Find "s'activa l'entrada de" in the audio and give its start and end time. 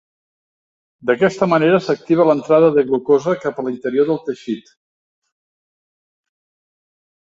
1.89-2.85